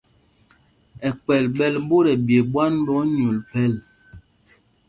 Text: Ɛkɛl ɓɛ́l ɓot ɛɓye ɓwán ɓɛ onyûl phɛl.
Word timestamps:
Ɛkɛl 1.09 1.45
ɓɛ́l 1.55 1.75
ɓot 1.87 2.05
ɛɓye 2.13 2.37
ɓwán 2.51 2.73
ɓɛ 2.85 2.93
onyûl 3.01 3.37
phɛl. 3.49 3.73